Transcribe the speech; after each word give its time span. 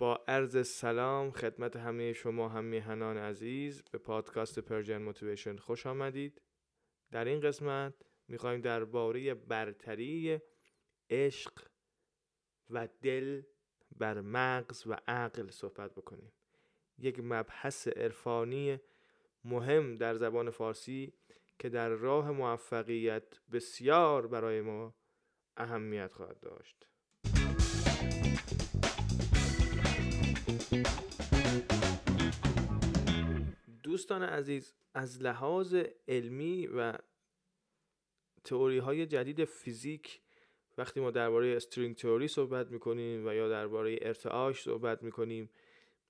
با 0.00 0.24
عرض 0.28 0.66
سلام 0.66 1.30
خدمت 1.30 1.76
همه 1.76 2.12
شما 2.12 2.48
هم 2.48 2.64
میهنان 2.64 3.18
عزیز 3.18 3.82
به 3.92 3.98
پادکست 3.98 4.58
Persian 4.58 5.02
Motivation 5.02 5.56
خوش 5.56 5.86
آمدید. 5.86 6.42
در 7.10 7.24
این 7.24 7.40
قسمت 7.40 7.94
می‌خوایم 8.28 8.60
درباره 8.60 9.34
برتری 9.34 10.40
عشق 11.10 11.68
و 12.70 12.88
دل 13.02 13.42
بر 13.96 14.20
مغز 14.20 14.86
و 14.86 14.96
عقل 15.08 15.50
صحبت 15.50 15.94
بکنیم. 15.94 16.32
یک 16.98 17.20
مبحث 17.22 17.88
عرفانی 17.88 18.78
مهم 19.44 19.96
در 19.96 20.14
زبان 20.14 20.50
فارسی 20.50 21.14
که 21.58 21.68
در 21.68 21.88
راه 21.88 22.30
موفقیت 22.30 23.40
بسیار 23.52 24.26
برای 24.26 24.60
ما 24.60 24.94
اهمیت 25.56 26.12
خواهد 26.12 26.40
داشت. 26.40 26.89
دوستان 33.82 34.22
عزیز 34.22 34.74
از 34.94 35.22
لحاظ 35.22 35.76
علمی 36.08 36.66
و 36.66 36.98
تئوری 38.44 38.78
های 38.78 39.06
جدید 39.06 39.44
فیزیک 39.44 40.20
وقتی 40.78 41.00
ما 41.00 41.10
درباره 41.10 41.56
string 41.56 41.96
theory 41.96 42.28
صحبت 42.28 42.70
می‌کنیم 42.70 43.26
و 43.26 43.34
یا 43.34 43.48
درباره 43.48 43.98
ارتعاش 44.02 44.62
صحبت 44.62 45.02
می‌کنیم 45.02 45.50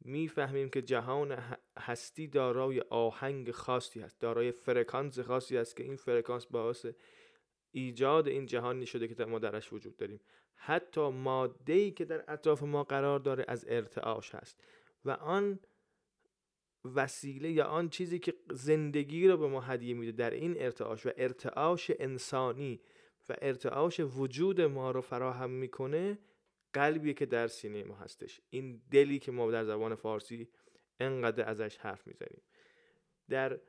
می‌فهمیم 0.00 0.70
که 0.70 0.82
جهان 0.82 1.38
هستی 1.78 2.26
دارای 2.26 2.80
آهنگ 2.80 3.50
خاصی 3.50 4.00
هست 4.00 4.20
دارای 4.20 4.52
فرکانس 4.52 5.18
خاصی 5.18 5.56
است 5.56 5.76
که 5.76 5.82
این 5.82 5.96
فرکانس 5.96 6.46
باعث 6.46 6.86
ایجاد 7.72 8.28
این 8.28 8.46
جهانی 8.46 8.86
شده 8.86 9.08
که 9.08 9.24
ما 9.24 9.38
درش 9.38 9.72
وجود 9.72 9.96
داریم. 9.96 10.20
حتی 10.62 11.10
ماده 11.10 11.72
ای 11.72 11.90
که 11.90 12.04
در 12.04 12.24
اطراف 12.28 12.62
ما 12.62 12.84
قرار 12.84 13.18
داره 13.18 13.44
از 13.48 13.64
ارتعاش 13.68 14.34
هست. 14.34 14.64
و 15.04 15.10
آن 15.10 15.58
وسیله 16.84 17.50
یا 17.50 17.64
آن 17.64 17.88
چیزی 17.88 18.18
که 18.18 18.34
زندگی 18.50 19.28
رو 19.28 19.36
به 19.36 19.48
ما 19.48 19.60
هدیه 19.60 19.94
میده 19.94 20.12
در 20.12 20.30
این 20.30 20.54
ارتعاش 20.58 21.06
و 21.06 21.10
ارتعاش 21.16 21.90
انسانی 21.98 22.80
و 23.28 23.36
ارتعاش 23.42 24.00
وجود 24.00 24.60
ما 24.60 24.90
رو 24.90 25.00
فراهم 25.00 25.50
می‌کنه 25.50 26.18
قلبی 26.72 27.14
که 27.14 27.26
در 27.26 27.48
سینه 27.48 27.84
ما 27.84 27.94
هستش. 27.94 28.40
این 28.50 28.82
دلی 28.90 29.18
که 29.18 29.32
ما 29.32 29.50
در 29.50 29.64
زبان 29.64 29.94
فارسی 29.94 30.48
انقدر 31.00 31.48
ازش 31.48 31.76
حرف 31.76 32.06
می‌زنیم. 32.06 32.42
در 33.28 33.60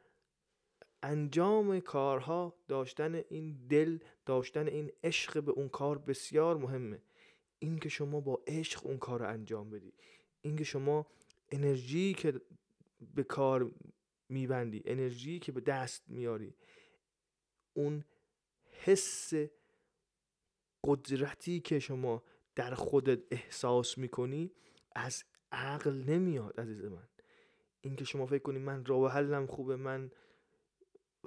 انجام 1.03 1.79
کارها 1.79 2.55
داشتن 2.67 3.15
این 3.29 3.67
دل 3.69 3.97
داشتن 4.25 4.67
این 4.67 4.91
عشق 5.03 5.43
به 5.43 5.51
اون 5.51 5.69
کار 5.69 5.97
بسیار 5.97 6.57
مهمه. 6.57 7.01
این 7.59 7.79
که 7.79 7.89
شما 7.89 8.19
با 8.19 8.43
عشق 8.47 8.85
اون 8.85 8.97
کار 8.97 9.19
رو 9.19 9.27
انجام 9.27 9.69
بدی. 9.69 9.93
این 10.41 10.55
که 10.55 10.63
شما 10.63 11.07
انرژی 11.49 12.13
که 12.13 12.41
به 13.15 13.23
کار 13.23 13.71
میبندی 14.29 14.81
انرژی 14.85 15.39
که 15.39 15.51
به 15.51 15.61
دست 15.61 16.03
میاری 16.07 16.53
اون 17.73 18.03
حس 18.83 19.33
قدرتی 20.83 21.59
که 21.59 21.79
شما 21.79 22.23
در 22.55 22.75
خودت 22.75 23.19
احساس 23.31 23.97
می‌کنی 23.97 24.51
از 24.95 25.23
عقل 25.51 25.91
نمیاد 25.91 26.59
عزیز 26.59 26.85
من. 26.85 27.07
اینکه 27.81 28.05
شما 28.05 28.25
فکر 28.25 28.41
کنی 28.41 28.59
من 28.59 28.85
راه 28.85 29.11
حلم 29.11 29.47
خوبه 29.47 29.75
من 29.75 30.11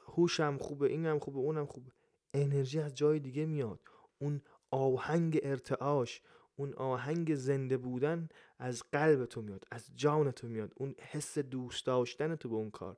هوشم 0.07 0.59
خوبه 0.59 0.89
اینم 0.89 1.19
خوبه 1.19 1.39
اونم 1.39 1.67
خوبه. 1.67 1.93
انرژی 2.35 2.81
از 2.81 2.95
جای 2.95 3.19
دیگه 3.19 3.47
میاد. 3.47 3.81
اون 4.19 4.43
آهنگ 4.71 5.41
ارتعاش 5.43 6.23
اون 6.57 6.75
آهنگ 6.75 7.35
زنده 7.35 7.77
بودن 7.77 8.29
از 8.59 8.83
قلب 8.93 9.25
تو 9.25 9.43
میاد 9.43 9.65
از 9.71 9.91
جان 9.95 10.31
تو 10.31 10.49
میاد. 10.49 10.73
اون 10.77 10.95
حس 10.99 11.39
دوست 11.39 11.87
داشتن 11.87 12.37
تو 12.37 12.49
به 12.49 12.55
اون 12.55 12.71
کار. 12.71 12.97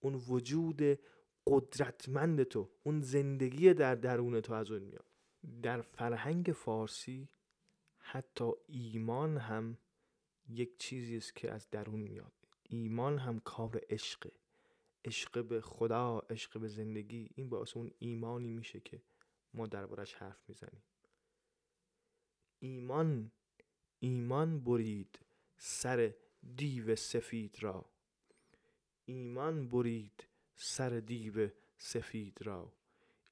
اون 0.00 0.14
وجود 0.14 0.82
قدرتمند 1.46 2.42
تو 2.42 2.70
اون 2.82 3.00
زندگی 3.00 3.74
در 3.74 3.94
درون 3.94 4.40
تو 4.40 4.54
از 4.54 4.70
اون 4.70 4.82
میاد. 4.82 5.06
در 5.62 5.80
فرهنگ 5.80 6.46
فارسی 6.46 7.28
حتی 7.98 8.52
ایمان 8.66 9.36
هم 9.36 9.78
یک 10.48 10.78
چیزی 10.78 11.16
است 11.16 11.36
که 11.36 11.52
از 11.52 11.70
درون 11.70 12.00
میاد. 12.00 12.32
ایمان 12.62 13.18
هم 13.18 13.40
کار 13.40 13.80
عشقه. 13.90 14.32
عشق 15.06 15.44
به 15.44 15.60
خدا 15.60 16.18
عشق 16.18 16.58
به 16.58 16.68
زندگی 16.68 17.30
این 17.34 17.48
باعث 17.48 17.76
اون 17.76 17.90
ایمانی 17.98 18.52
میشه 18.52 18.80
که 18.80 19.02
ما 19.54 19.66
دربارش 19.66 20.14
حرف 20.14 20.48
می‌زنیم. 20.48 20.82
ایمان 22.58 23.30
ایمان 23.98 24.60
برید 24.60 25.18
سر 25.56 26.14
دیو 26.56 26.96
سفید 26.96 27.62
را. 27.62 27.90
ایمان 29.04 29.68
برید 29.68 30.26
سر 30.56 31.00
دیو 31.00 31.48
سفید 31.78 32.42
را. 32.42 32.72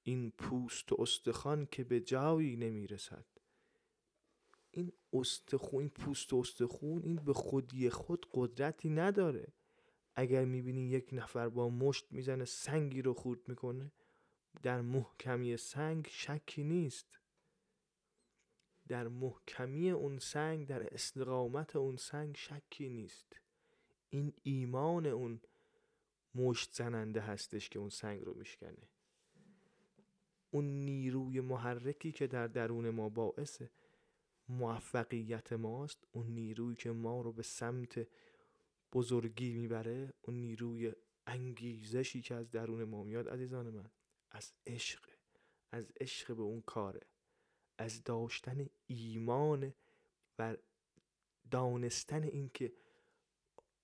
این 0.02 0.30
پوست 0.30 0.92
و 0.92 0.96
استخوان 0.98 1.66
که 1.66 1.84
به 1.84 2.00
جایی 2.00 2.56
نمی‌رسد. 2.56 3.26
این 4.70 4.92
استخون 5.12 5.80
این 5.80 5.88
پوست 5.88 6.32
و 6.32 6.36
استخون 6.36 7.02
این 7.02 7.16
به 7.16 7.32
خودی 7.32 7.90
خود 7.90 8.26
قدرتی 8.32 8.88
نداره. 8.88 9.52
اگر 10.16 10.44
می‌بینی 10.44 10.88
یک 10.88 11.08
نفر 11.12 11.48
با 11.48 11.68
مشت 11.68 12.12
می‌زنه 12.12 12.44
سنگی 12.44 13.02
رو 13.02 13.14
خورد 13.14 13.48
می‌کنه 13.48 13.92
در 14.62 14.80
محکمی 14.80 15.56
سنگ 15.56 16.06
شکی 16.10 16.64
نیست. 16.64 17.18
در 18.88 19.08
محکمی 19.08 19.90
اون 19.90 20.18
سنگ 20.18 20.66
در 20.66 20.94
استقامت 20.94 21.76
اون 21.76 21.96
سنگ 21.96 22.36
شکی 22.36 22.88
نیست. 22.88 23.40
این 24.10 24.32
ایمان 24.42 25.06
اون 25.06 25.40
مشت 26.34 26.74
زننده 26.74 27.20
هستش 27.20 27.68
که 27.68 27.78
اون 27.78 27.88
سنگ 27.88 28.22
رو 28.22 28.34
میشکنه. 28.34 28.88
اون 30.50 30.64
نیروی 30.64 31.40
محرکی 31.40 32.12
که 32.12 32.26
در 32.26 32.46
درون 32.46 32.90
ما 32.90 33.08
باعث 33.08 33.62
موفقیت 34.48 35.52
ماست 35.52 36.06
اون 36.12 36.26
نیرویی 36.26 36.76
که 36.76 36.90
ما 36.90 37.20
رو 37.20 37.32
به 37.32 37.42
سمت 37.42 38.06
بزرگی 38.94 39.52
می‌بره 39.52 40.12
اون 40.22 40.36
نیروی 40.36 40.92
انگیزشی 41.26 42.22
که 42.22 42.34
از 42.34 42.50
درون 42.50 42.84
ما 42.84 43.02
میاد 43.02 43.28
عزیزان 43.28 43.70
من 43.70 43.90
از 44.30 44.52
عشق 44.66 45.04
از 45.72 45.92
عشق 46.00 46.34
به 46.34 46.42
اون 46.42 46.60
کاره. 46.60 47.00
از 47.78 48.04
داشتن 48.04 48.66
ایمان 48.86 49.74
و 50.38 50.56
دانستن 51.50 52.22
اینکه 52.22 52.72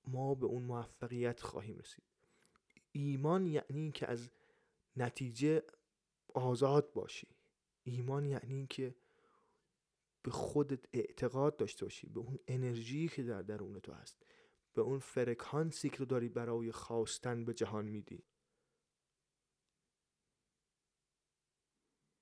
ما 0.07 0.35
به 0.35 0.47
اون 0.47 0.63
موفقیت 0.63 1.41
خواهیم 1.41 1.79
رسید. 1.79 2.05
ایمان 2.93 3.47
یعنی 3.47 3.81
اینکه 3.81 4.07
از 4.07 4.31
نتیجه 4.97 5.63
آزاد 6.35 6.93
باشی. 6.93 7.29
ایمان 7.83 8.25
یعنی 8.25 8.55
اینکه 8.55 8.95
به 10.23 10.31
خودت 10.31 10.85
اعتقاد 10.93 11.57
داشته 11.57 11.85
باشی 11.85 12.09
به 12.09 12.21
اون 12.21 12.39
انرژی 12.49 13.09
که 13.09 13.23
در 13.23 13.43
درون 13.43 13.81
تو 13.81 13.93
هست. 13.93 14.23
به 14.75 14.83
اون 14.83 14.99
فرکانسی 14.99 15.89
که 15.89 16.05
داری 16.05 16.29
برای 16.29 16.73
خواستن 16.73 17.45
به 17.45 17.55
جهان 17.55 17.85
میدی. 17.85 18.25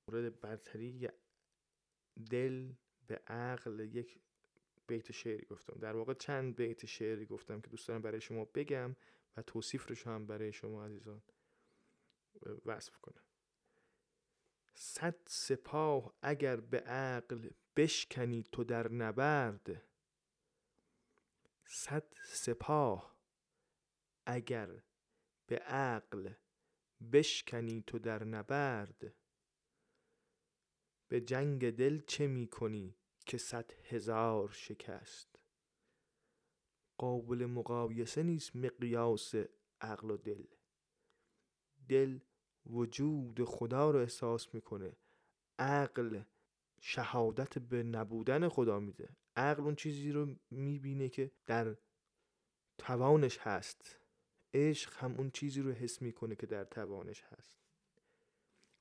مورد 0.08 0.40
برتری 0.40 1.08
دل 2.30 2.72
به 3.06 3.22
عقل 3.26 3.80
یک 3.80 4.20
بیت 4.86 5.12
شعری 5.12 5.46
گفتم. 5.46 5.78
در 5.80 5.96
واقع 5.96 6.14
چند 6.14 6.56
بیت 6.56 6.86
شعری 6.86 7.26
گفتم 7.26 7.60
که 7.60 7.68
دوست 7.68 7.88
دارم 7.88 8.02
برای 8.02 8.20
شما 8.20 8.44
بگم 8.44 8.96
و 9.36 9.42
توصیف 9.42 10.04
رو 10.06 10.12
هم 10.12 10.26
برای 10.26 10.52
شما 10.52 10.84
عزیزان 10.84 11.22
وصف 12.66 12.96
کنم. 12.96 13.22
صد 14.74 15.16
سپاه 15.26 16.14
اگر 16.22 16.56
به 16.56 16.80
عقل 16.80 17.50
بشکنی 17.76 18.44
تو 18.52 18.64
در 18.64 18.92
نبرد 18.92 19.82
صد 21.70 22.12
سپاه. 22.24 23.18
اگر 24.26 24.82
به 25.46 25.58
عقل 25.58 26.32
بشکنی 27.12 27.82
تو 27.86 27.98
در 27.98 28.24
نبرد 28.24 29.14
به 31.08 31.20
جنگ 31.20 31.70
دل 31.70 32.00
چه 32.00 32.26
می 32.26 32.48
کنی 32.48 32.96
که 33.26 33.38
صد 33.38 33.72
هزار 33.72 34.50
شکست؟ 34.50 35.36
قابل 36.98 37.46
مقایسه 37.46 38.22
نیست 38.22 38.56
مقیاس 38.56 39.34
عقل 39.80 40.10
و 40.10 40.16
دل. 40.16 40.46
دل 41.88 42.18
وجود 42.66 43.44
خدا 43.44 43.90
رو 43.90 43.98
احساس 43.98 44.54
می‌کنه. 44.54 44.96
عقل 45.58 46.22
شهادت 46.80 47.58
به 47.58 47.82
نبودن 47.82 48.48
خدا 48.48 48.80
میده. 48.80 49.08
عقل 49.36 49.62
اون 49.62 49.74
چیزی 49.74 50.12
رو 50.12 50.34
می‌بینه 50.50 51.08
که 51.08 51.30
در 51.46 51.76
توانش 52.78 53.38
هست. 53.38 53.98
عشق 54.54 54.96
هم 54.96 55.14
اون 55.14 55.30
چیزی 55.30 55.62
رو 55.62 55.72
حس 55.72 56.02
می‌کنه 56.02 56.36
که 56.36 56.46
در 56.46 56.64
توانش 56.64 57.22
هست. 57.22 57.58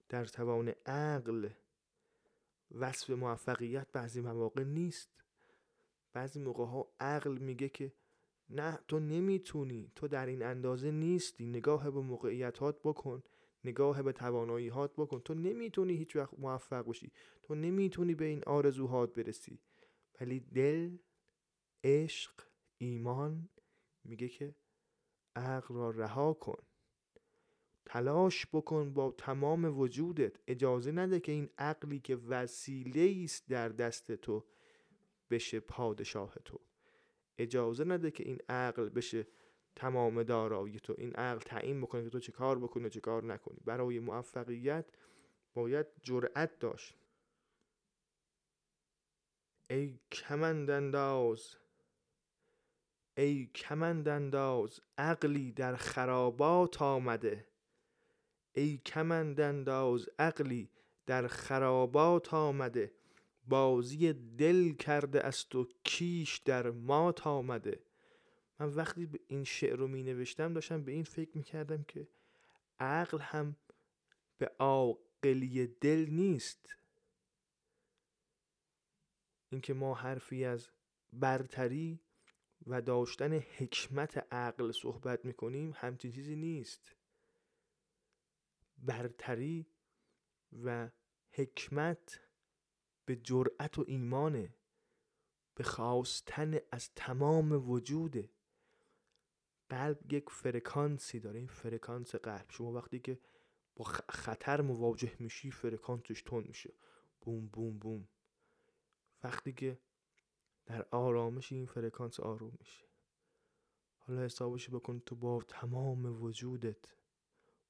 در 0.10 0.26
توان 0.26 0.74
عقل 0.86 1.50
وصف 2.72 3.10
موفقیت 3.10 3.88
بعضی 3.92 4.22
مواقع 4.22 4.64
نیست. 4.64 5.10
بعضی 6.14 6.40
موقع 6.40 6.66
ها 6.66 6.94
عقل 7.00 7.38
میگه 7.38 7.70
که 7.70 7.94
نه 8.50 8.80
تو 8.88 9.00
نمی‌تونی 9.00 9.92
تو 9.96 10.08
در 10.08 10.26
این 10.26 10.44
اندازه 10.44 10.92
نیستی 10.92 11.46
نگاه 11.46 11.92
به 11.92 12.02
موقعیتات 12.02 12.80
بکن. 12.84 13.24
نگاه 13.64 14.04
به 14.04 14.12
تواناییات 14.12 14.94
بکن. 14.96 15.20
تو 15.20 15.34
نمی‌تونی 15.34 15.94
هیچ 15.94 16.16
وقت 16.16 16.40
موفق 16.40 16.82
باشی 16.86 17.12
تو 17.44 17.56
نمی‌تونی 17.56 18.16
به 18.16 18.26
این 18.26 18.44
آرزوهات 18.44 19.14
برسی. 19.14 19.60
ولی 20.22 20.40
دل 20.40 20.98
عشق 21.84 22.34
ایمان 22.78 23.50
میگه 24.04 24.28
که 24.28 24.56
عقل 25.36 25.76
را 25.76 25.90
رها 25.90 26.34
کن. 26.34 26.64
تلاش 27.86 28.48
بکن 28.54 28.94
با 28.94 29.16
تمام 29.18 29.80
وجودت. 29.80 30.40
اجازه 30.48 30.92
نده 30.92 31.20
که 31.20 31.32
این 31.32 31.50
عقلی 31.58 32.00
که 32.00 32.16
وسیله 32.16 33.24
است 33.24 33.50
در 33.50 33.70
دست 33.70 34.12
تو 34.12 34.46
بشه 35.30 35.60
پادشاه 35.60 36.36
تو. 36.46 36.60
اجازه 37.38 37.84
نده 37.84 38.12
که 38.12 38.24
این 38.24 38.40
عقل 38.50 38.90
بشه 38.90 39.28
تمام 39.78 40.24
دارایی 40.24 40.80
تو. 40.80 40.96
این 40.98 41.14
عقل 41.14 41.40
تعیین 41.40 41.82
بکنه 41.82 42.04
که 42.04 42.10
تو 42.10 42.20
چه 42.20 42.32
کار 42.32 42.60
بکنی 42.60 42.86
و 42.86 42.90
چه 42.90 43.00
کار 43.00 43.24
نکنی. 43.24 43.60
برای 43.66 44.00
موفقیت 44.00 44.86
باید 45.54 45.86
جرأت 46.04 46.60
داشت. 46.60 46.96
ای 49.70 50.00
کمندانداز 50.12 51.56
ای 53.18 53.46
کمندانداز 53.46 54.80
عقلی 54.98 55.52
در 55.52 55.76
خرابات 55.76 56.82
آمده. 56.82 57.48
ای 58.56 58.78
کمندانداز 58.78 60.10
عقلی 60.20 60.70
در 61.06 61.28
خرابات 61.28 62.34
آمده. 62.34 62.94
بازی 63.48 64.14
دل 64.14 64.74
کرده 64.74 65.22
است 65.22 65.56
و 65.56 65.68
کیش 65.84 66.38
در 66.38 66.70
مات 66.70 67.28
آمده. 67.28 67.87
من 68.60 68.70
وقتی 68.70 69.06
به 69.06 69.20
این 69.28 69.44
شعر 69.44 69.76
رو 69.76 69.88
می 69.88 70.04
نوشتم 70.04 70.54
داشتم 70.54 70.84
به 70.84 70.92
این 70.92 71.04
فکر 71.04 71.38
می 71.38 71.44
کردم 71.44 71.84
که 71.84 72.08
عقل 72.80 73.20
هم 73.20 73.56
به 74.38 74.52
عاقلی 74.60 75.68
دل 75.68 76.06
نیست. 76.10 76.76
اینکه 79.50 79.74
ما 79.74 79.94
حرفی 79.94 80.46
از 80.46 80.70
برتری 81.14 82.00
و 82.68 82.82
داشتن 82.82 83.34
حکمت 83.34 84.34
عقل 84.34 84.72
صحبت 84.72 85.26
می‌کنیم 85.26 85.74
همچین 85.76 86.12
چیزی 86.12 86.36
نیست. 86.36 86.96
برتری 88.78 89.68
و 90.64 90.90
حکمت 91.32 92.20
به 93.06 93.16
جرأت 93.16 93.80
و 93.80 93.84
ایمانه 93.88 94.56
به 95.56 95.64
خواستن 95.64 96.60
از 96.72 96.90
تمام 96.96 97.70
وجوده. 97.70 98.30
قلب 99.70 100.14
یک 100.14 100.30
فرکانسی 100.30 101.20
داره 101.20 101.40
این 101.40 101.48
فرکانس 101.48 102.16
قلب. 102.16 102.46
شما 102.50 102.72
وقتی 102.72 103.00
که 103.00 103.20
با 103.76 103.86
خطر 104.10 104.62
مواجه 104.62 105.12
میشی 105.20 105.52
فرکانسش 105.52 106.22
تند 106.22 106.44
میشه. 106.48 106.74
بوم 107.22 107.48
بوم 107.48 107.78
بوم. 107.78 108.08
وقتی 109.24 109.54
که 109.54 109.80
در 110.66 110.86
آرامش 110.92 111.52
این 111.52 111.66
فرکانس 111.66 112.20
آروم 112.20 112.54
میشه. 112.60 112.86
حالا 113.98 114.22
حسابش 114.22 114.70
بکن 114.70 115.00
تو 115.00 115.16
با 115.16 115.42
تمام 115.48 116.24
وجودت 116.24 116.96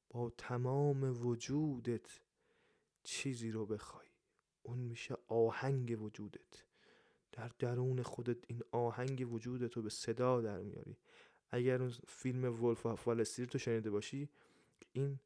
با 0.09 0.29
تمام 0.29 1.25
وجودت 1.25 2.19
چیزی 3.03 3.51
رو 3.51 3.65
بخوای. 3.65 4.07
اون 4.63 4.77
میشه 4.77 5.17
آهنگ 5.27 6.01
وجودت. 6.01 6.63
در 7.31 7.51
درون 7.59 8.01
خودت 8.01 8.37
این 8.47 8.61
آهنگ 8.71 9.33
وجودت 9.33 9.73
رو 9.73 9.81
به 9.81 9.89
صدا 9.89 10.41
در 10.41 10.61
میاری. 10.61 10.97
اگر 11.51 11.81
اون 11.81 11.93
فیلم 12.07 12.63
ولف 12.63 12.85
آف 12.85 13.07
رو 13.07 13.59
شنیده 13.59 13.89
باشی 13.89 14.29
این 14.93 15.19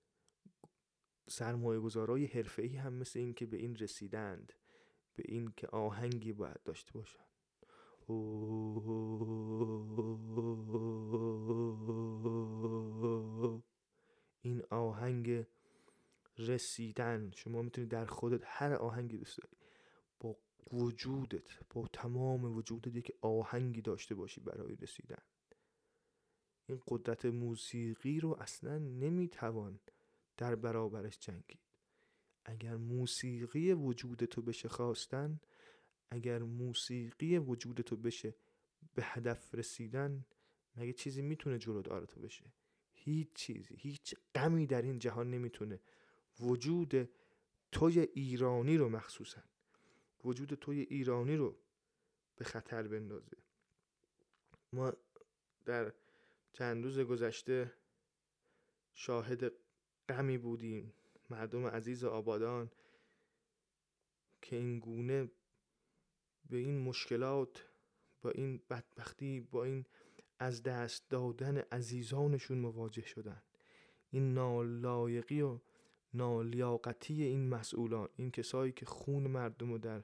سرمایه 1.30 1.80
گذارای 1.80 2.26
حرفه 2.26 2.62
ای 2.62 2.76
هم 2.76 2.94
مثل 2.94 3.20
این 3.20 3.34
که 3.34 3.46
به 3.46 3.58
این 3.58 3.76
رسیدند 3.76 4.54
به 5.16 5.24
این 5.28 5.54
که 5.58 5.68
آهنگی 5.68 6.34
باید 6.34 6.64
داشته 6.64 6.94
باشن. 6.94 7.24
این 14.42 14.64
آهنگ 14.70 15.46
رسیدن 16.38 17.32
شما 17.36 17.62
می‌تونی 17.62 17.88
در 17.88 18.06
خودت 18.06 18.42
هر 18.46 18.74
آهنگی 18.74 19.18
دوست 19.18 19.38
داری 19.38 19.58
با 20.20 20.38
وجودت 20.72 21.50
با 21.70 21.88
تمام 21.94 22.56
وجودت 22.58 23.06
که 23.06 23.14
آهنگی 23.22 23.82
داشته 23.82 24.16
باشی 24.16 24.42
برای 24.42 24.76
رسیدن. 24.76 25.22
این 26.72 26.82
قدرت 26.88 27.26
موسیقی 27.26 28.20
رو 28.20 28.38
اصلا 28.40 28.78
نمی‌توان 28.78 29.80
در 30.38 30.56
برابرش 30.56 31.20
جنگید. 31.20 31.60
اگر 32.46 32.76
موسیقی 32.76 33.74
وجود 33.74 34.26
تو 34.26 34.42
بشه 34.42 34.70
خواستن 34.70 35.40
اگر 36.10 36.40
موسیقی 36.40 37.38
وجود 37.38 37.82
تو 37.82 37.98
بشه 37.98 38.36
به 38.94 39.04
هدف 39.06 39.56
رسیدن 39.56 40.26
مگه 40.76 40.94
چیزی 40.94 41.22
می‌تونه 41.22 41.58
جلو 41.58 42.06
تو 42.06 42.22
بشه؟ 42.22 42.54
هیچ 42.94 43.28
چیزی 43.34 43.76
هیچ 43.78 44.16
غمی 44.36 44.68
در 44.68 44.82
این 44.82 45.00
جهان 45.00 45.32
نمی‌تونه. 45.32 45.80
وجود 46.40 47.10
توی 47.72 48.00
ایرانی 48.00 48.78
رو 48.78 48.90
مخصوصا 48.90 49.42
وجود 50.24 50.54
توی 50.54 50.80
ایرانی 50.80 51.36
رو 51.36 51.58
به 52.36 52.46
خطر 52.46 52.88
بندازه. 52.88 53.38
ما 54.74 54.94
در 55.66 55.94
چند 56.54 56.84
روز 56.84 57.00
گذشته 57.00 57.74
شاهد 58.94 59.52
غمی 60.10 60.38
بودیم. 60.38 60.94
مردم 61.30 61.68
عزیز 61.68 62.04
آبادان 62.04 62.72
که 64.42 64.56
این 64.56 64.80
گونه 64.80 65.32
به 66.50 66.58
این 66.58 66.80
مشکلات 66.80 67.68
با 68.22 68.30
این 68.30 68.62
بدبختی 68.70 69.40
با 69.40 69.64
این 69.64 69.86
از 70.40 70.64
دست 70.64 71.10
دادن 71.10 71.58
عزیزانشون 71.58 72.58
مواجه 72.58 73.06
شدن 73.06 73.42
این 74.10 74.34
نالایقی 74.34 75.42
و 75.42 75.60
نالیاقتی 76.14 77.24
این 77.24 77.50
مسئولان 77.50 78.10
این 78.16 78.32
کسایی 78.32 78.72
که 78.72 78.86
خون 78.86 79.28
مردم 79.28 79.72
رو 79.72 79.78
در 79.78 80.04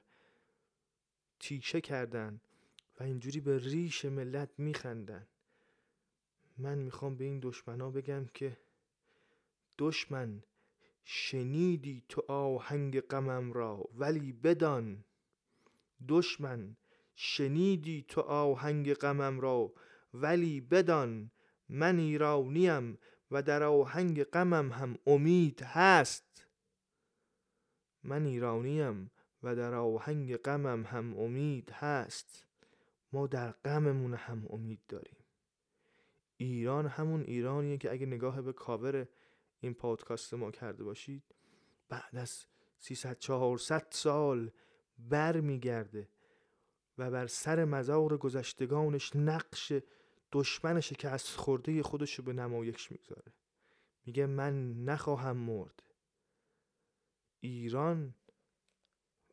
تیشه 1.40 1.80
کردن 1.80 2.40
و 3.00 3.02
اینجوری 3.02 3.40
به 3.40 3.58
ریش 3.58 4.04
ملت 4.04 4.50
میخندن 4.58 5.26
من 6.58 6.78
می‌خوام 6.78 7.16
به 7.16 7.24
این 7.24 7.40
دشمنا 7.42 7.90
بگم 7.90 8.26
که 8.34 8.56
دشمن 9.78 10.42
شنیدی 11.04 12.04
تو 12.08 12.24
آهنگ 12.28 13.00
غمم 13.00 13.52
را 13.52 13.88
ولی 13.94 14.32
بدان. 14.32 15.04
دشمن 16.08 16.76
شنیدی 17.14 18.04
تو 18.08 18.20
آهنگ 18.20 18.94
غمم 18.94 19.40
را 19.40 19.72
ولی 20.14 20.60
بدان. 20.60 21.30
من 21.68 21.98
ایرانیم 21.98 22.98
و 23.30 23.42
در 23.42 23.62
آهنگ 23.62 24.24
غمم 24.24 24.72
هم 24.72 24.96
امید 25.06 25.62
هست. 25.62 26.46
من 28.02 28.26
ایرانیم 28.26 29.10
و 29.42 29.56
در 29.56 29.74
آهنگ 29.74 30.36
غمم 30.36 30.84
هم 30.84 31.18
امید 31.18 31.70
هست. 31.70 32.46
ما 33.12 33.26
در 33.26 33.52
غممون 33.52 34.14
هم 34.14 34.46
امید 34.50 34.80
داریم. 34.88 35.17
ایران 36.40 36.86
همون 36.86 37.20
ایرانیه 37.20 37.78
که 37.78 37.92
اگه 37.92 38.06
نگاه 38.06 38.42
به 38.42 38.52
کاور 38.52 39.08
این 39.60 39.74
پادکست 39.74 40.34
ما 40.34 40.50
کرده 40.50 40.84
باشید 40.84 41.34
بعد 41.88 42.16
از 42.16 42.46
300 42.78 43.18
400 43.18 43.86
سال 43.90 44.50
برمیگرده 44.98 46.08
و 46.98 47.10
بر 47.10 47.26
سر 47.26 47.64
مزار 47.64 48.16
گذشتگانش 48.16 49.16
نقش 49.16 49.72
دشمنش 50.32 50.92
که 50.92 51.08
از 51.08 51.28
خورده 51.36 51.82
خودش 51.82 52.14
رو 52.14 52.24
به 52.24 52.32
نمایش 52.32 52.92
می‌گذاره. 52.92 53.32
میگه 54.06 54.26
من 54.26 54.84
نخواهم 54.84 55.36
مرد. 55.36 55.82
ایران 57.40 58.14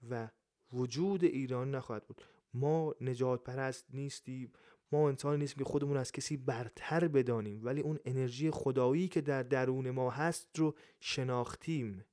و 0.10 0.30
وجود 0.74 1.24
ایران 1.24 1.76
نخواهد 1.76 2.08
بود. 2.08 2.22
ما 2.54 2.96
نجات 3.02 3.44
پرست 3.44 3.86
نیستیم. 3.94 4.54
ما 4.96 5.10
انسان 5.10 5.40
نیستیم 5.40 5.64
که 5.64 5.70
خودمون 5.70 5.98
از 5.98 6.12
کسی 6.12 6.38
برتر 6.38 7.08
بدانیم 7.08 7.66
ولی 7.66 7.82
اون 7.82 8.00
انرژی 8.06 8.52
خدایی 8.52 9.08
که 9.08 9.22
در 9.22 9.44
درون 9.44 9.90
ما 9.90 10.10
هست 10.10 10.60
رو 10.60 10.76
شناختیم. 11.00 12.06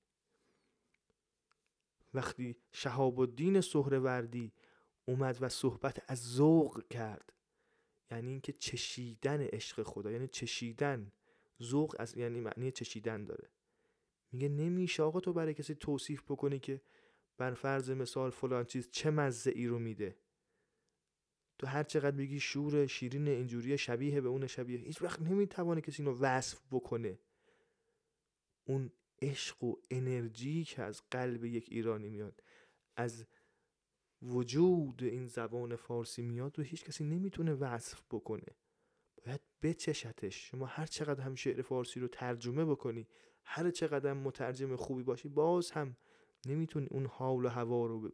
وقتی 2.14 2.56
شهاب 2.72 3.20
الدین 3.20 3.60
سهروردی 3.60 4.52
اومد 5.04 5.38
و 5.40 5.48
صحبت 5.48 6.02
از 6.08 6.18
ذوق 6.18 6.82
کرد 6.90 7.32
یعنی 8.10 8.30
اینکه 8.30 8.52
چشیدن 8.52 9.40
عشق 9.40 9.82
خدا 9.82 10.10
یعنی 10.10 10.28
چشیدن. 10.28 11.12
ذوق 11.62 11.96
از 11.98 12.16
یعنی 12.16 12.40
معنی 12.40 12.70
چشیدن 12.70 13.24
داره. 13.24 13.48
میگه 14.32 14.48
نمیشه 14.48 15.02
آقا 15.02 15.20
تو 15.20 15.32
برای 15.32 15.54
کسی 15.54 15.74
توصیف 15.74 16.22
بکنی 16.22 16.58
که 16.58 16.80
بر 17.38 17.54
فرض 17.54 17.90
مثال 17.90 18.30
فلان 18.30 18.64
چیز 18.64 18.90
چه 18.90 19.10
مزه 19.10 19.50
ای 19.50 19.66
رو 19.66 19.78
میده. 19.78 20.16
تو 21.62 21.68
هر 21.68 21.82
چقدر 21.82 22.16
بگی 22.16 22.40
شور 22.40 22.86
شیرین 22.86 23.28
اینجوری 23.28 23.78
شبیه 23.78 24.20
به 24.20 24.28
اون 24.28 24.46
شبیه 24.46 24.78
هیچ 24.78 25.02
وقت 25.02 25.22
نمی‌توانه 25.22 25.80
کسی 25.80 26.02
اینو 26.02 26.18
وصف 26.18 26.60
بکنه. 26.70 27.18
اون 28.64 28.92
عشق 29.22 29.64
و 29.64 29.76
انرژی 29.90 30.64
که 30.64 30.82
از 30.82 31.02
قلب 31.10 31.44
یک 31.44 31.68
ایرانی 31.70 32.08
میاد 32.08 32.42
از 32.96 33.26
وجود 34.22 35.02
این 35.02 35.26
زبان 35.26 35.76
فارسی 35.76 36.22
میاد 36.22 36.58
و 36.58 36.62
هیچ 36.62 36.84
کسی 36.84 37.04
نمی‌تونه 37.04 37.54
وصف 37.54 38.02
بکنه. 38.10 38.56
باید 39.26 39.40
بچشتش. 39.62 40.50
شما 40.50 40.66
هر 40.66 40.86
چقدر 40.86 41.24
هم 41.24 41.34
شعر 41.34 41.62
فارسی 41.62 42.00
رو 42.00 42.08
ترجمه 42.08 42.64
بکنی 42.64 43.08
هر 43.44 43.70
چقدر 43.70 44.12
مترجم 44.12 44.76
خوبی 44.76 45.02
باشی 45.02 45.28
باز 45.28 45.70
هم 45.70 45.96
نمی‌تونی 46.46 46.86
اون 46.90 47.06
حال 47.06 47.44
و 47.44 47.48
هوا 47.48 47.86
رو 47.86 48.00
ب... 48.00 48.12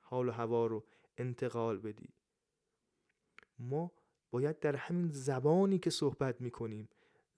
حال 0.00 0.28
و 0.28 0.32
هوا 0.32 0.66
رو 0.66 0.86
انتقال 1.18 1.78
بدی. 1.78 2.14
ما 3.58 3.92
باید 4.30 4.58
در 4.58 4.76
همین 4.76 5.08
زبانی 5.12 5.78
که 5.78 5.90
صحبت 5.90 6.40
می‌کنیم 6.40 6.88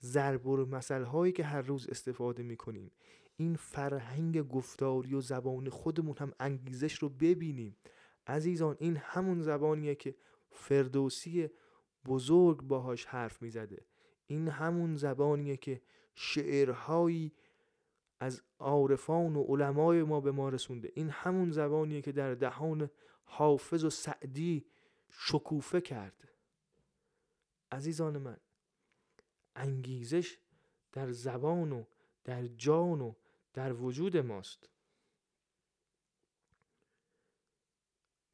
ضرب 0.03 0.47
و 0.47 0.57
مثل 0.57 1.03
هایی 1.03 1.33
که 1.33 1.45
هر 1.45 1.63
روز 1.63 1.89
استفاده 1.89 2.43
می‌کنیم 2.43 2.91
این 3.37 3.57
فرهنگ 3.57 4.49
گفتاری 4.49 5.15
و 5.15 5.21
زبان 5.21 5.69
خودمون 5.69 6.17
هم 6.19 6.33
انگیزش 6.41 6.95
رو 6.99 7.09
ببینیم. 7.09 7.77
عزیزان 8.27 8.77
این 8.79 8.97
همون 8.97 9.43
زبانیه 9.43 9.95
که 9.95 10.15
فردوسی 10.51 11.49
بزرگ 12.07 12.63
باهاش 12.63 13.05
حرف 13.05 13.43
می‌زده. 13.43 13.87
این 14.27 14.49
همون 14.49 14.97
زبانیه 14.97 15.57
که 15.57 15.81
شعرهایی 16.15 17.33
از 18.21 18.43
عارفان 18.59 19.37
و 19.37 19.43
علمای 19.43 20.03
ما 20.03 20.21
به 20.21 20.31
ما 20.33 20.49
رسونده. 20.49 20.93
این 20.95 21.09
همون 21.11 21.51
زبانیه 21.51 22.03
که 22.03 22.13
در 22.13 22.35
دهان 22.35 22.91
حافظ 23.25 23.85
و 23.85 23.91
سعدی 23.91 24.67
شکوفه 25.11 25.81
کرد. 25.81 26.29
عزیزان 27.73 28.19
من 28.19 28.37
انگیزش 29.57 30.39
در 30.93 31.13
زبان 31.13 31.73
و 31.73 31.85
در 32.25 32.47
جان 32.47 33.01
و 33.01 33.15
در 33.55 33.73
وجود 33.73 34.17
ماست. 34.17 34.69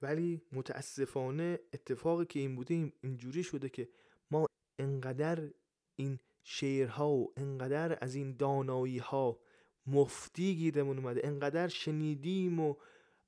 ولی 0.03 0.43
متاسفانه 0.53 1.61
اتفاقی 1.73 2.25
که 2.25 2.41
این 2.41 2.57
بوده 2.57 2.93
اینجوری 3.01 3.43
شده 3.43 3.69
که 3.69 3.89
ما 4.31 4.47
انقدر 4.79 5.51
این 5.97 6.19
شعرها 6.45 7.11
و 7.11 7.33
انقدر 7.37 7.99
از 8.01 8.15
این 8.15 8.37
دانایی 8.37 8.99
ها 8.99 9.41
مفتی 9.87 10.57
گیرمون 10.57 10.99
اومده 10.99 11.21
انقدر 11.25 11.69
شنیدیم 11.69 12.61
و 12.61 12.75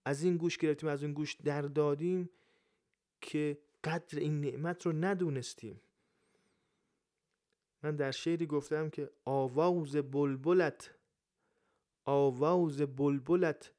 از 0.05 0.23
این 0.23 0.37
گوش 0.37 0.59
گرفتیم 0.59 0.89
از 0.89 1.03
این 1.03 1.13
گوش 1.13 1.35
در 1.35 1.63
دادیم 1.63 2.31
که 3.25 3.59
قدر 3.85 4.19
این 4.19 4.41
نعمت 4.41 4.87
رو 4.87 4.93
ندونستیم. 4.93 5.81
من 7.83 7.97
در 7.97 8.11
شعری 8.11 8.47
گفتم 8.47 8.91
که 8.91 9.11
آواز 9.25 9.97
بلبلت 9.97 10.95
آواز 12.05 12.81
بلبلت 12.81 13.73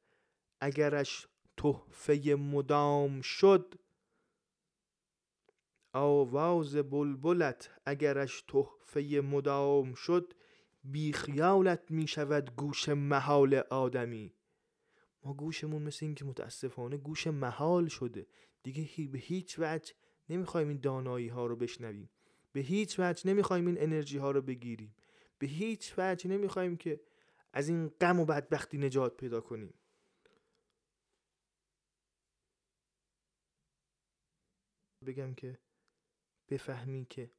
اگرش 0.60 1.26
تحفه 1.56 2.36
مدام 2.38 3.20
شد. 3.20 3.74
آواز 5.92 6.76
بلبلت 6.76 7.70
اگرش 7.86 8.44
تحفه 8.48 9.20
مدام 9.24 9.94
شد 9.94 10.32
بی 10.84 11.12
خیالت 11.12 11.90
می 11.90 12.06
شود 12.06 12.56
گوش 12.56 12.88
محال 12.88 13.54
آدمی. 13.54 14.34
ما 15.24 15.34
گوشمون 15.34 15.82
مثل 15.82 16.06
این 16.06 16.14
که 16.14 16.24
متاسفانه 16.24 16.96
گوش 16.96 17.26
محال 17.26 17.88
شده. 17.88 18.26
دیگه 18.66 19.08
به 19.12 19.18
هیچ 19.18 19.56
وجه 19.58 19.94
نمی‌خوایم 20.28 20.68
این 20.68 20.80
دانایی 20.80 21.28
ها 21.28 21.46
رو 21.46 21.56
بشنویم. 21.56 22.10
به 22.52 22.60
هیچ 22.60 22.96
وجه 22.98 23.30
نمی‌خوایم 23.30 23.66
این 23.66 23.82
انرژی 23.82 24.18
ها 24.18 24.30
رو 24.30 24.42
بگیریم. 24.42 24.94
به 25.38 25.46
هیچ 25.46 25.94
وجه 25.98 26.30
نمی‌خوایم 26.30 26.76
که 26.76 27.00
از 27.52 27.68
این 27.68 27.88
غم 27.88 28.20
و 28.20 28.24
بدبختی 28.24 28.78
نجات 28.78 29.16
پیدا 29.16 29.40
کنیم. 29.40 29.74
بگم 35.06 35.34
که 35.34 35.58
بفهمی 36.48 37.06
که 37.10 37.30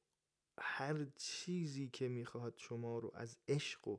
هر 0.60 1.06
چیزی 1.16 1.90
که 1.90 2.08
می‌خواد 2.08 2.54
شما 2.58 3.00
رو 3.00 3.12
از 3.16 3.38
عشق 3.48 3.88
و 3.88 3.98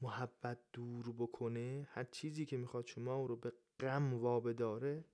محبت 0.00 0.58
دور 0.72 1.12
بکنه 1.12 1.88
هر 1.90 2.04
چیزی 2.04 2.46
که 2.46 2.56
می‌خواد 2.56 2.86
شما 2.86 3.26
رو 3.26 3.36
به 3.36 3.52
غم 3.80 4.14
وابداره 4.14 5.04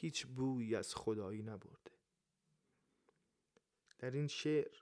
هیچ 0.00 0.26
بویی 0.26 0.74
از 0.74 0.94
خدایی 0.94 1.42
نبرده. 1.42 1.90
در 3.98 4.10
این 4.10 4.26
شعر 4.26 4.76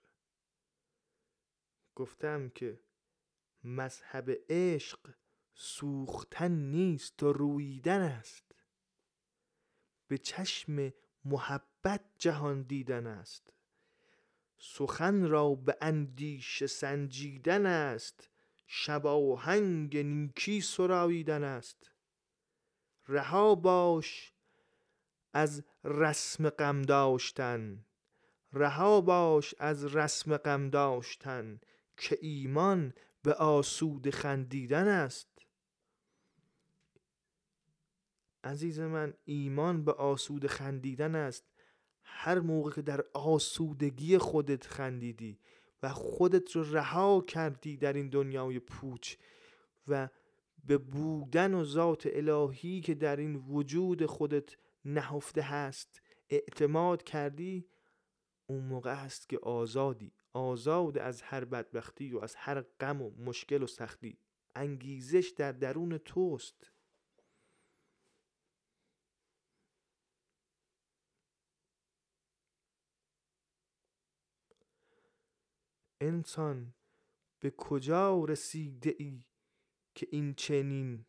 گفتم 1.95 2.49
که 2.49 2.81
مذهب 3.65 4.31
عشق 4.49 5.15
سوختن 5.53 6.53
نیست 6.53 7.23
و 7.23 7.33
رویدن 7.33 8.01
است. 8.01 8.55
به 10.09 10.19
چشم 10.19 10.93
محبت 11.25 12.05
جهان 12.19 12.63
دیدن 12.63 13.07
است. 13.07 13.53
سخن 14.59 15.29
را 15.29 15.55
به 15.55 15.77
اندیشه 15.81 16.67
سنجیدن 16.67 17.67
است. 17.67 18.31
شباهنگ 18.67 19.97
نیکی 19.97 20.61
سراییدن 20.61 21.45
است. 21.45 21.91
رها 23.09 23.55
باش 23.55 24.33
از 25.33 25.65
رسم 25.85 26.51
غم 26.51 26.83
داشتن 26.83 27.85
رها 28.53 29.01
باش 29.01 29.55
از 29.59 29.97
رسم 29.97 30.37
غم 30.37 30.71
داشتن 30.71 31.61
که 31.97 32.19
ایمان 32.21 32.93
به 33.23 33.35
آسود 33.35 34.11
خندیدن 34.11 34.89
است. 34.89 35.29
عزیز 38.45 38.81
من 38.81 39.15
ایمان 39.25 39.85
به 39.85 39.93
آسود 39.93 40.47
خندیدن 40.47 41.15
است. 41.15 41.45
هر 42.03 42.41
موقع 42.41 42.71
که 42.71 42.83
در 42.83 43.05
آسودگی 43.15 44.19
خودت 44.19 44.67
خندیدی 44.67 45.39
و 45.83 45.89
خودت 45.89 46.57
رو 46.57 46.63
رها 46.63 47.21
کردی 47.21 47.77
در 47.77 47.93
این 47.93 48.09
دنیای 48.09 48.59
پوچ 48.59 49.17
و 49.89 50.09
به 50.65 50.79
بودن 50.79 51.55
و 51.55 51.65
ذات 51.65 52.09
الهی 52.13 52.81
که 52.81 52.95
در 52.95 53.17
این 53.17 53.37
وجود 53.37 54.07
خودت 54.07 54.57
نهفته 54.85 55.43
هست. 55.43 56.03
اعتماد 56.31 57.03
کردی 57.03 57.69
اون 58.47 58.65
موقع 58.65 58.95
هست 58.95 59.29
که 59.29 59.39
آزادی. 59.39 60.13
آزاد 60.33 60.99
از 60.99 61.23
هر 61.23 61.45
بدبختی 61.45 62.13
و 62.13 62.19
از 62.19 62.35
هر 62.35 62.61
غم 62.61 63.03
و 63.03 63.11
مشکل 63.11 63.63
و 63.63 63.67
سختی. 63.67 64.19
انگیزش 64.55 65.33
در 65.37 65.53
درون 65.53 65.99
توست. 65.99 66.73
انسان 76.01 76.75
به 77.41 77.51
کجا 77.51 78.25
رسیده 78.25 78.95
ای 78.99 79.25
که 79.95 80.09
این 80.11 80.35
چنین 80.35 81.07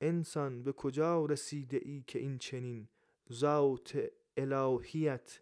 انسان 0.00 0.62
به 0.62 0.72
کجا 0.72 1.24
رسیده 1.26 1.80
ای 1.82 2.04
که 2.06 2.18
این 2.18 2.38
چنین 2.38 2.88
ذات 3.32 4.08
الهیت 4.36 5.40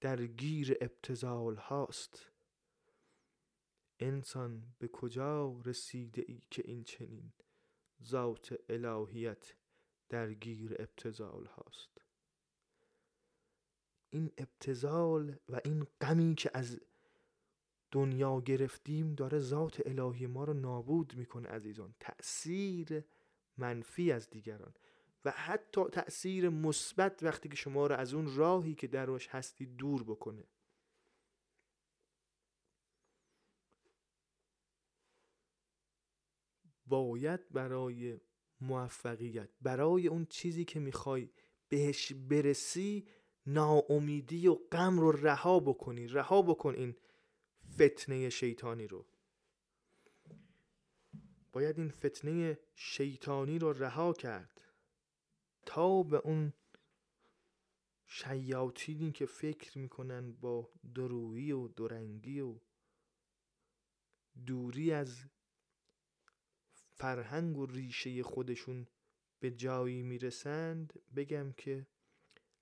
در 0.00 0.26
گیر 0.26 0.76
ابتزال 0.80 1.56
هاست؟ 1.56 2.30
انسان 4.00 4.62
به 4.78 4.88
کجا 4.88 5.60
رسیده 5.64 6.24
ای 6.28 6.40
که 6.50 6.62
این 6.64 6.84
چنین 6.84 7.32
ذات 8.04 8.58
الهیت 8.68 9.54
در 10.08 10.32
گیر 10.32 10.76
ابتزال 10.78 11.46
هاست؟ 11.46 12.00
این 14.10 14.30
ابتزال 14.38 15.36
و 15.48 15.60
این 15.64 15.86
غمی 16.00 16.34
که 16.34 16.50
از 16.54 16.80
دنیا 17.90 18.40
گرفتیم 18.40 19.14
داره 19.14 19.38
ذات 19.38 19.86
الهی 19.86 20.26
ما 20.26 20.44
رو 20.44 20.52
نابود 20.52 21.14
می‌کنه 21.16 21.48
عزیزان. 21.48 21.94
تأثیر 22.00 23.04
منفی 23.56 24.12
از 24.12 24.30
دیگران. 24.30 24.74
و 25.24 25.30
حتی 25.30 25.84
تأثیر 25.84 26.48
مثبت 26.48 27.22
وقتی 27.22 27.48
که 27.48 27.56
شما 27.56 27.86
رو 27.86 27.94
از 27.94 28.14
اون 28.14 28.36
راهی 28.36 28.74
که 28.74 28.86
درش 28.86 29.28
هستی 29.28 29.66
دور 29.66 30.04
بکنه. 30.04 30.44
باید 36.86 37.52
برای 37.52 38.20
موفقیت 38.60 39.48
برای 39.60 40.08
اون 40.08 40.26
چیزی 40.26 40.64
که 40.64 40.80
می‌خوای 40.80 41.30
بهش 41.68 42.12
برسی 42.12 43.08
ناامیدی 43.46 44.48
و 44.48 44.54
غم 44.54 45.00
رو 45.00 45.12
رها 45.12 45.60
بکنی. 45.60 46.08
رها 46.08 46.42
بکن 46.42 46.74
این 46.74 46.96
فتنه 47.74 48.30
شیطانی 48.30 48.86
رو. 48.86 49.06
باید 51.52 51.78
این 51.78 51.90
فتنه 51.90 52.58
شیطانی 52.74 53.58
رو 53.58 53.72
رها 53.72 54.12
کرد 54.12 54.60
تا 55.66 56.02
به 56.02 56.16
اون 56.16 56.52
شیاطینی 58.06 59.12
که 59.12 59.26
فکر 59.26 59.78
می‌کنن 59.78 60.32
با 60.32 60.70
درویی 60.94 61.52
و 61.52 61.68
درنگی 61.68 62.40
و 62.40 62.60
دوری 64.46 64.92
از 64.92 65.24
فرهنگ 66.94 67.58
و 67.58 67.66
ریشه 67.66 68.22
خودشون 68.22 68.86
به 69.40 69.50
جایی 69.50 70.02
می‌رسند 70.02 71.02
بگم 71.16 71.52
که 71.52 71.86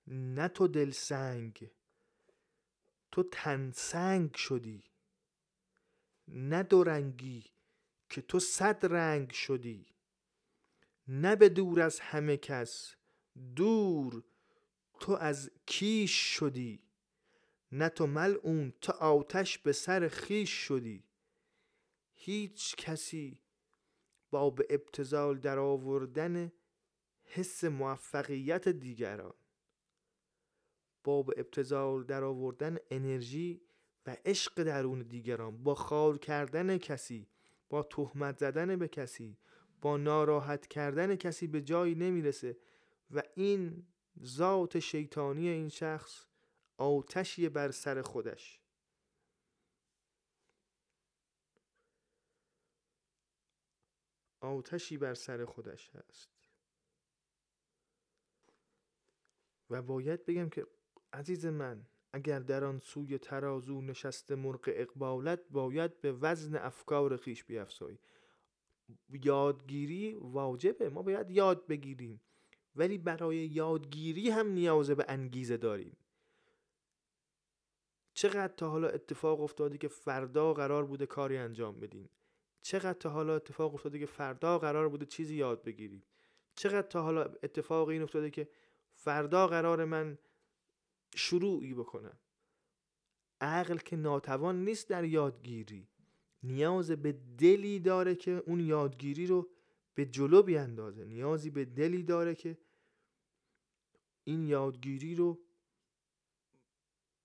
نه 0.07 0.47
تو 0.47 0.67
دلسنگ 0.67 1.71
تو 3.11 3.23
تنسنگ 3.23 4.35
شدی 4.35 4.83
نه 6.27 6.63
دو 6.63 6.83
رنگی 6.83 7.51
که 8.11 8.21
تو 8.21 8.39
صد 8.39 8.85
رنگ 8.85 9.31
شدی. 9.31 9.85
نه 11.07 11.35
به 11.35 11.49
دور 11.49 11.81
از 11.81 11.99
همه 11.99 12.37
کس 12.37 12.95
دور 13.55 14.23
تو 14.99 15.11
از 15.11 15.51
کیش 15.65 16.11
شدی. 16.11 16.83
نه 17.71 17.89
تو 17.89 18.07
ملعون 18.07 18.73
تو 18.81 18.91
آتش 18.91 19.57
به 19.57 19.71
سر 19.71 20.07
خیش 20.07 20.49
شدی. 20.49 21.03
هیچ 22.13 22.75
کسی 22.75 23.41
با 24.31 24.49
به 24.49 24.67
ابتزال 24.69 25.39
در 25.39 25.59
آوردن 25.59 26.51
حس 27.23 27.63
موفقیت 27.63 28.67
دیگران. 28.67 29.33
با 31.03 31.23
به 31.23 31.33
ابتزال 31.37 32.03
در 32.03 32.23
آوردن 32.23 32.77
انرژی 32.89 33.61
و 34.05 34.17
عشق 34.25 34.63
درون 34.63 35.01
دیگران 35.01 35.63
با 35.63 35.75
خار 35.75 36.17
کردن 36.17 36.77
کسی 36.77 37.27
با 37.71 37.83
تهمت 37.83 38.37
زدن 38.37 38.75
به 38.75 38.87
کسی 38.87 39.37
با 39.81 39.97
ناراحت 39.97 40.67
کردن 40.67 41.15
کسی 41.15 41.47
به 41.47 41.61
جایی 41.61 41.95
نمی‌رسه 41.95 42.57
و 43.11 43.23
این 43.35 43.87
ذات 44.23 44.79
شیطانی 44.79 45.47
این 45.47 45.69
شخص 45.69 46.25
آتشی 46.77 47.49
بر 47.49 47.71
سر 47.71 48.01
خودش. 48.01 48.61
آتشی 54.41 54.97
بر 54.97 55.13
سر 55.13 55.45
خودش 55.45 55.89
هست. 55.89 56.29
و 59.69 59.81
باید 59.81 60.25
بگم 60.25 60.49
که 60.49 60.67
عزیز 61.13 61.45
من 61.45 61.87
اگر 62.13 62.39
در 62.39 62.63
آن 62.63 62.79
سوی 62.79 63.17
ترازو 63.17 63.81
نشسته 63.81 64.35
مرغ 64.35 64.63
اقبالت 64.67 65.39
باید 65.49 66.01
به 66.01 66.11
وزن 66.11 66.55
افکار 66.55 67.17
خیش 67.17 67.43
بیافزایی 67.43 67.99
یادگیری 69.23 70.13
واجبه 70.13 70.89
ما 70.89 71.01
باید 71.01 71.31
یاد 71.31 71.67
بگیریم. 71.67 72.21
ولی 72.75 72.97
برای 72.97 73.37
یادگیری 73.37 74.29
هم 74.29 74.47
نیاز 74.47 74.91
به 74.91 75.05
انگیزه 75.07 75.57
داریم. 75.57 75.97
چقدر 78.13 78.53
تا 78.53 78.69
حالا 78.69 78.87
اتفاق 78.87 79.41
افتاده 79.41 79.77
که 79.77 79.87
فردا 79.87 80.53
قرار 80.53 80.85
بوده 80.85 81.05
کاری 81.05 81.37
انجام 81.37 81.79
بدیم؟ 81.79 82.09
چقدر 82.61 82.93
تا 82.93 83.09
حالا 83.09 83.35
اتفاق 83.35 83.73
افتاده 83.73 83.99
که 83.99 84.05
فردا 84.05 84.59
قرار 84.59 84.89
بوده 84.89 85.05
چیزی 85.05 85.35
یاد 85.35 85.63
بگیریم؟ 85.63 86.03
چقدر 86.55 86.87
تا 86.87 87.01
حالا 87.01 87.23
اتفاق 87.23 87.87
این 87.87 88.01
افتاده 88.01 88.29
که 88.29 88.49
فردا 88.93 89.47
قرار 89.47 89.85
من 89.85 90.17
شروعی 91.15 91.73
بکنم. 91.73 92.19
عقل 93.41 93.77
که 93.77 93.95
ناتوان 93.95 94.65
نیست 94.65 94.89
در 94.89 95.03
یادگیری. 95.03 95.87
نیاز 96.43 96.91
به 96.91 97.11
دلی 97.37 97.79
داره 97.79 98.15
که 98.15 98.31
اون 98.31 98.59
یادگیری 98.59 99.27
رو 99.27 99.49
به 99.93 100.05
جلو 100.05 100.41
بیاندازه. 100.43 101.05
نیازی 101.05 101.49
به 101.49 101.65
دلی 101.65 102.03
داره 102.03 102.35
که 102.35 102.57
این 104.23 104.43
یادگیری 104.43 105.15
رو 105.15 105.39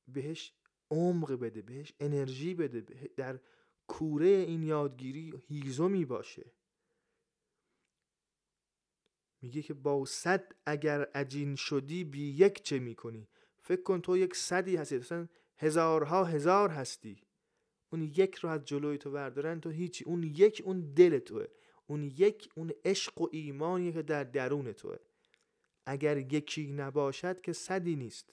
بهش 0.09 0.55
عمق 0.91 1.33
بده 1.33 1.63
بهش 1.63 1.93
انرژی 2.01 2.55
بده 2.55 3.11
در 3.17 3.41
کوره 3.87 4.27
این 4.27 4.63
یادگیری 4.63 5.35
هیزمی 5.49 6.05
باشه. 6.05 6.53
میگه 9.43 9.63
که 9.63 9.75
با 9.75 10.05
صد 10.05 10.53
اگر 10.67 11.03
عجین 11.03 11.57
شدی 11.57 12.05
بی 12.05 12.31
یک 12.31 12.63
چه 12.63 12.79
می‌کنی؟ 12.79 13.29
فکر 13.67 13.83
کن 13.83 14.01
تو 14.01 14.17
یک 14.17 14.37
صدی 14.37 14.77
هستی 14.77 14.99
مثلا 14.99 15.29
هزارها 15.59 16.25
هزار 16.25 16.71
هستی. 16.71 17.23
اون 17.93 18.03
یک 18.03 18.35
رو 18.35 18.49
از 18.49 18.65
جلوی 18.65 18.99
تو 18.99 19.11
بردارن 19.11 19.61
تو 19.61 19.71
هیچی. 19.71 20.05
اون 20.05 20.23
یک 20.23 20.63
اون 20.65 20.93
دل 20.95 21.19
توه. 21.19 21.47
اون 21.87 22.05
یک 22.05 22.51
اون 22.55 22.73
عشق 22.85 23.21
و 23.21 23.29
ایمانی 23.33 23.93
که 23.93 24.03
در 24.03 24.25
درون 24.25 24.73
توه. 24.73 24.97
اگر 25.87 26.17
یکی 26.17 26.73
نباشد 26.73 27.41
که 27.41 27.53
صدی 27.53 27.97
نیست. 27.97 28.33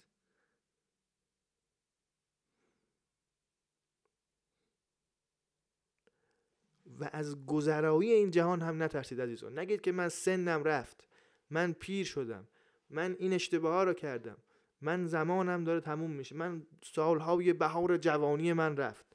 و 7.00 7.10
از 7.14 7.46
گذرایی 7.46 8.12
این 8.12 8.32
جهان 8.32 8.62
هم 8.62 8.84
نترسید 8.84 9.22
عزیزان. 9.22 9.60
نگید 9.60 9.82
که 9.82 9.92
من 9.92 10.10
سنم 10.10 10.64
رفت. 10.64 11.04
من 11.50 11.74
پیر 11.74 12.06
شدم. 12.06 12.48
من 12.90 13.16
این 13.20 13.34
اشتباه 13.34 13.74
ها 13.74 13.84
رو 13.84 13.94
کردم. 13.94 14.38
من 14.84 15.08
زمانم 15.08 15.64
داره 15.64 15.80
تموم 15.80 16.12
میشه. 16.12 16.36
من 16.36 16.68
سالهای 16.84 17.54
بهار 17.54 17.98
جوانی 17.98 18.54
من 18.54 18.78
رفت. 18.78 19.06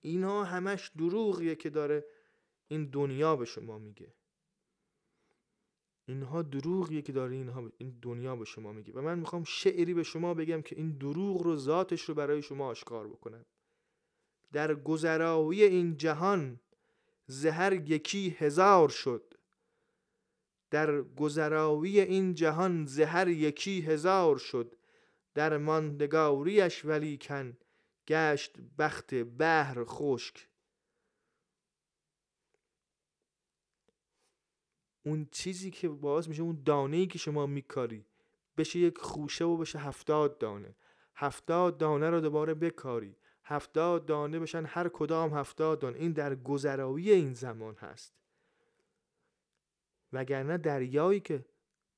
اینا 0.00 0.44
همش 0.44 0.90
دروغیه 0.98 1.54
که 1.54 1.70
داره 1.70 2.04
این 2.68 2.84
دنیا 2.84 3.36
به 3.36 3.44
شما 3.44 3.78
میگه. 3.78 4.14
اینها 6.06 6.42
دروغیه 6.42 7.02
که 7.02 7.12
داره 7.12 7.34
اینها 7.34 7.70
این 7.78 7.98
دنیا 8.02 8.36
به 8.36 8.44
شما 8.44 8.72
میگه. 8.72 8.92
و 8.92 9.00
من 9.00 9.18
می‌خوام 9.18 9.44
شعری 9.44 9.94
به 9.94 10.02
شما 10.02 10.34
بگم 10.34 10.62
که 10.62 10.76
این 10.76 10.90
دروغ 10.90 11.42
رو 11.42 11.56
ذاتش 11.56 12.02
رو 12.02 12.14
برای 12.14 12.42
شما 12.42 12.66
آشکار 12.66 13.08
بکنم. 13.08 13.44
در 14.52 14.74
گذرایی 14.74 15.62
این 15.62 15.96
جهان 15.96 16.60
زهر 17.26 17.72
یکی 17.72 18.36
هزار 18.38 18.88
شد. 18.88 19.34
در 20.70 21.02
گذراوی 21.02 22.00
این 22.00 22.34
جهان 22.34 22.86
زهر 22.86 23.28
یکی 23.28 23.80
هزار 23.80 24.36
شد. 24.36 24.77
در 25.38 25.56
ماندگاریش 25.56 26.84
ولیکن 26.84 27.56
گشت 28.08 28.56
بخت 28.78 29.14
بحر 29.14 29.84
خشک. 29.84 30.48
اون 35.02 35.28
چیزی 35.30 35.70
که 35.70 35.88
باعث 35.88 36.28
میشه 36.28 36.42
اون 36.42 36.62
دانه 36.64 36.96
ای 36.96 37.06
که 37.06 37.18
شما 37.18 37.46
میکاری 37.46 38.04
بشه 38.56 38.78
یک 38.78 38.98
خوشه 38.98 39.44
و 39.44 39.56
بشه 39.56 39.78
هفتاد 39.78 40.38
دانه. 40.38 40.74
هفتاد 41.14 41.78
دانه 41.78 42.10
رو 42.10 42.20
دوباره 42.20 42.54
بکاری. 42.54 43.16
هفتاد 43.44 44.06
دانه 44.06 44.38
بشن 44.38 44.64
هر 44.64 44.88
کدام 44.88 45.34
هفتاد 45.34 45.78
دانه. 45.78 45.98
این 45.98 46.12
در 46.12 46.34
گذراوی 46.34 47.10
این 47.10 47.32
زمان 47.32 47.74
هست. 47.74 48.14
وگرنه 50.12 50.58
دریایی 50.58 51.20
که 51.20 51.44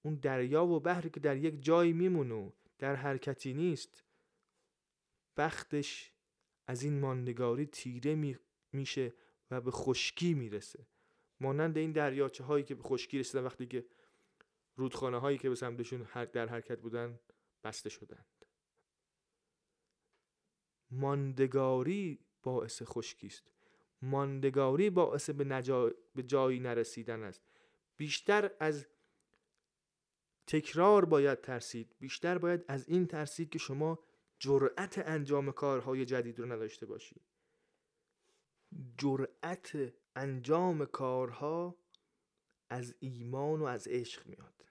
اون 0.03 0.15
دریا 0.15 0.67
و 0.67 0.81
بحری 0.81 1.11
که 1.11 1.21
در 1.21 1.37
یک 1.37 1.63
جایی 1.63 1.93
میمونه 1.93 2.53
در 2.81 2.95
حرکتی 2.95 3.55
نیست. 3.55 4.05
بختش 5.37 6.13
از 6.67 6.83
این 6.83 7.01
ماندگاری 7.01 7.67
تیره 7.67 8.39
میشه 8.73 9.15
و 9.51 9.61
به 9.61 9.71
خشکی 9.71 10.35
می‌رسه. 10.35 10.87
مانند 11.41 11.79
این 11.79 11.93
دریاچه 11.93 12.45
هایی 12.45 12.65
که 12.65 12.75
به 12.75 12.83
خشکی 12.83 13.19
رسیدن 13.19 13.45
وقتی 13.45 13.67
که 13.67 13.87
رودخانه 14.77 15.19
هایی 15.19 15.39
که 15.39 15.49
به 15.49 15.55
سمتشون 15.55 16.07
در 16.33 16.49
حرکت 16.49 16.81
بودن 16.81 17.21
بسته 17.65 17.91
شدند. 17.91 18.27
ماندگاری 20.91 22.19
باعث 22.43 22.83
خشکی 22.83 23.27
است. 23.27 23.51
ماندگاری 24.03 24.91
باعث 24.91 25.31
به. 25.31 25.45
به 26.15 26.23
جایی 26.23 26.61
نرسیدن 26.61 27.23
است. 27.23 27.43
بیشتر 27.97 28.51
از 28.61 28.87
تکرار 30.51 31.05
باید 31.05 31.41
ترسید. 31.41 31.97
بیشتر 31.99 32.39
باید 32.39 32.65
از 32.69 32.89
این 32.89 33.07
ترسید 33.07 33.51
که 33.51 33.59
شما 33.59 33.99
جرأت 34.39 34.99
انجام 34.99 35.53
کارهای 35.53 36.05
جدید 36.05 36.39
رو 36.39 36.53
نداشته 36.53 36.87
باشید 36.87 37.23
جرأت 38.99 39.93
انجام 40.17 40.85
کارها 40.85 41.77
از 42.71 42.95
ایمان 43.01 43.61
و 43.61 43.65
از 43.65 43.89
عشق 43.89 44.27
میاد. 44.27 44.65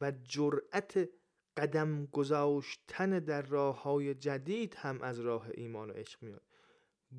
و 0.00 0.12
جرأت 0.24 1.08
قدم 1.56 2.06
گذاشتن 2.06 3.18
در 3.18 3.42
راه 3.42 3.82
های 3.82 4.14
جدید 4.14 4.74
هم 4.74 5.02
از 5.02 5.20
راه 5.20 5.48
ایمان 5.54 5.90
و 5.90 5.92
عشق 5.92 6.22
میاد. 6.22 6.42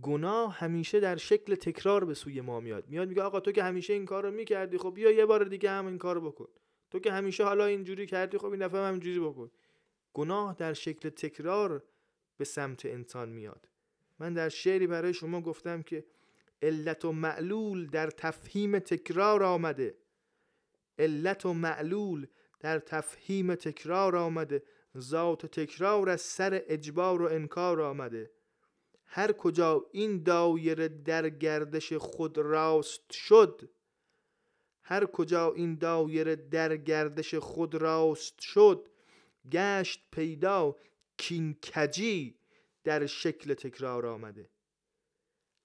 گناه 0.01 0.53
همیشه 0.53 0.99
در 0.99 1.15
شکل 1.15 1.55
تکرار 1.55 2.05
به 2.05 2.13
سوی 2.13 2.41
ما 2.41 2.59
میاد. 2.59 2.87
میاد 2.87 3.07
میگه 3.07 3.21
آقا 3.21 3.39
تو 3.39 3.51
که 3.51 3.63
همیشه 3.63 3.93
این 3.93 4.05
کار 4.05 4.23
رو 4.23 4.31
می‌کردی 4.31 4.77
خب 4.77 4.93
بیا 4.93 5.11
یه 5.11 5.25
بار 5.25 5.43
دیگه 5.43 5.69
هم 5.69 5.87
این 5.87 5.97
کار 5.97 6.19
بکن. 6.19 6.47
تو 6.93 6.99
که 6.99 7.11
همیشه 7.11 7.43
حالا 7.43 7.65
اینجوری 7.65 8.05
کردی 8.05 8.37
خب 8.37 8.45
این 8.45 8.67
دفعه 8.67 8.81
هم 8.81 8.91
اینجوری 8.91 9.19
بکن. 9.19 9.51
گناه 10.13 10.55
در 10.55 10.73
شکل 10.73 11.09
تکرار 11.09 11.83
به 12.37 12.45
سمت 12.45 12.85
انسان 12.85 13.29
میاد. 13.29 13.67
من 14.19 14.33
در 14.33 14.49
شعری 14.49 14.87
برای 14.87 15.13
شما 15.13 15.41
گفتم 15.41 15.81
که 15.81 16.05
علت 16.61 17.05
و 17.05 17.11
معلول 17.11 17.87
در 17.87 18.09
تفهیم 18.09 18.79
تکرار 18.79 19.43
آمده. 19.43 19.97
علت 20.99 21.45
و 21.45 21.53
معلول 21.53 22.27
در 22.59 22.79
تفهیم 22.79 23.55
تکرار 23.55 24.15
آمده. 24.15 24.63
ذات 24.97 25.45
تکرار 25.45 26.09
از 26.09 26.21
سر 26.21 26.63
اجبار 26.67 27.21
و 27.21 27.25
انکار 27.25 27.81
آمده. 27.81 28.31
هر 29.05 29.31
کجا 29.31 29.85
این 29.91 30.23
دایره 30.23 30.87
در 30.87 31.29
گردش 31.29 31.93
خود 31.93 32.37
راست 32.37 33.11
شد 33.11 33.69
هر 34.83 35.05
کجا 35.05 35.53
این 35.53 35.75
دایره 35.75 36.35
در 36.35 36.77
گردش 36.77 37.35
خود 37.35 37.75
راست 37.75 38.39
شد 38.39 38.89
گشت 39.51 40.07
پیدا 40.11 40.75
کین 41.17 41.55
کجی 41.73 42.35
در 42.83 43.05
شکل 43.05 43.53
تکرار 43.53 44.05
آمده. 44.05 44.49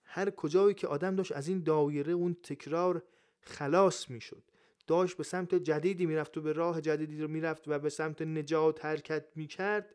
هر 0.04 0.30
کجایی 0.30 0.74
که 0.74 0.86
آدم 0.86 1.16
داشت 1.16 1.32
از 1.32 1.48
این 1.48 1.62
دایره 1.62 2.12
اون 2.12 2.34
تکرار 2.42 3.02
خلاص 3.40 4.10
می‌شد. 4.10 4.42
داشت 4.86 5.16
به 5.16 5.24
سمت 5.24 5.54
جدیدی 5.54 6.06
می‌رفت 6.06 6.36
و 6.36 6.40
به 6.40 6.52
راه 6.52 6.80
جدیدی 6.80 7.20
رو 7.20 7.28
می‌رفت 7.28 7.68
و 7.68 7.78
به 7.78 7.88
سمت 7.88 8.22
نجات 8.22 8.84
حرکت 8.84 9.24
می‌کرد. 9.34 9.94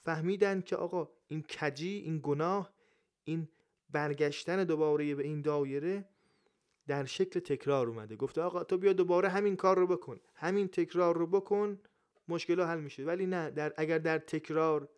فهمیدن 0.00 0.60
که 0.60 0.76
آقا 0.76 1.08
این 1.28 1.42
کجی 1.42 1.88
این 1.88 2.20
گناه 2.22 2.74
این 3.24 3.48
برگشتن 3.90 4.64
دوباره 4.64 5.14
به 5.14 5.22
این 5.22 5.42
دایره 5.42 6.08
در 6.86 7.04
شکل 7.04 7.40
تکرار 7.40 7.86
اومده. 7.88 8.16
گفته 8.16 8.40
آقا 8.40 8.64
تو 8.64 8.78
بیا 8.78 8.92
دوباره 8.92 9.28
همین 9.28 9.56
کار 9.56 9.78
رو 9.78 9.86
بکن. 9.86 10.20
همین 10.34 10.68
تکرار 10.68 11.16
رو 11.16 11.26
بکن 11.26 11.80
مشکل 12.28 12.60
حل 12.60 12.80
میشه. 12.80 13.04
ولی 13.04 13.26
نه 13.26 13.50
در 13.50 13.72
اگر 13.76 13.98
در 13.98 14.18
تکرار 14.18 14.88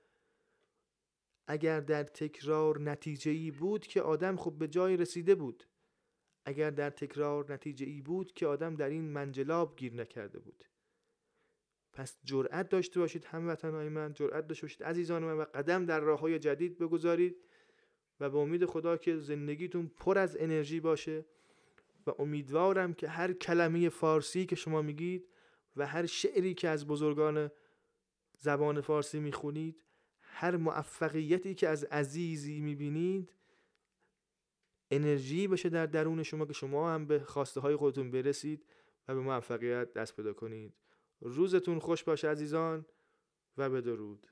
اگر 1.46 1.80
در 1.80 2.04
تکرار 2.04 2.80
نتیجه 2.80 3.30
ای 3.30 3.50
بود 3.50 3.86
که 3.86 4.02
آدم 4.02 4.36
خب 4.36 4.52
به 4.58 4.68
جای 4.68 4.96
رسیده 4.96 5.34
بود. 5.34 5.64
اگر 6.44 6.70
در 6.70 6.90
تکرار 6.90 7.52
نتیجه 7.52 7.86
ای 7.86 8.02
بود 8.02 8.32
که 8.32 8.46
آدم 8.46 8.74
در 8.74 8.88
این 8.88 9.04
منجلاب 9.04 9.76
گیر 9.76 9.94
نکرده 9.94 10.38
بود. 10.38 10.64
پس 11.92 12.18
جرأت 12.24 12.68
داشته 12.68 13.00
باشید 13.00 13.24
هموطنهای 13.24 13.88
من 13.88 14.12
جرأت 14.12 14.46
داشته 14.46 14.64
باشید 14.64 14.82
عزیزان 14.82 15.24
من 15.24 15.36
و 15.38 15.44
قدم 15.44 15.86
در 15.86 16.00
راه 16.00 16.20
های 16.20 16.38
جدید 16.38 16.78
بگذارید 16.78 17.36
و 18.20 18.30
به 18.30 18.38
امید 18.38 18.64
خدا 18.64 18.96
که 18.96 19.16
زندگیتون 19.16 19.90
پر 19.96 20.18
از 20.18 20.36
انرژی 20.40 20.80
باشه. 20.80 21.24
و 22.08 22.14
امیدوارم 22.18 22.94
که 22.94 23.08
هر 23.08 23.32
کلمه 23.32 23.88
فارسی 23.88 24.46
که 24.46 24.56
شما 24.56 24.82
میگید 24.82 25.28
و 25.76 25.86
هر 25.86 26.06
شعری 26.06 26.54
که 26.54 26.68
از 26.68 26.86
بزرگان 26.86 27.50
زبان 28.38 28.80
فارسی 28.80 29.20
می‌خونید 29.20 29.84
هر 30.20 30.56
موفقیتی 30.56 31.54
که 31.54 31.68
از 31.68 31.84
عزیزی 31.84 32.60
می‌بینید 32.60 33.32
انرژی 34.90 35.48
بشه 35.48 35.68
در 35.68 35.86
درون 35.86 36.22
شما 36.22 36.46
که 36.46 36.52
شما 36.52 36.90
هم 36.90 37.06
به 37.06 37.18
خواسته 37.18 37.60
های 37.60 37.76
خودتون 37.76 38.10
برسید 38.10 38.64
و 39.08 39.14
به 39.14 39.20
موفقیت 39.20 39.92
دست 39.92 40.16
پیدا 40.16 40.32
کنید. 40.32 40.74
روزتون 41.20 41.78
خوش 41.78 42.04
باشه 42.04 42.28
عزیزان 42.28 42.86
و 43.56 43.70
بدرود. 43.70 44.26